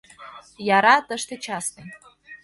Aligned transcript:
Яра— 0.77 0.95
тыште: 1.07 1.35
частный. 1.45 1.87